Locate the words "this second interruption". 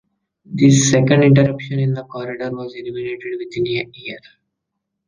0.47-1.77